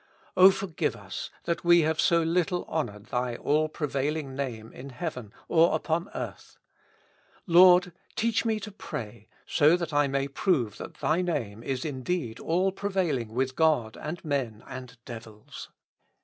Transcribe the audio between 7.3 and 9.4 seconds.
Lord! teach me to pray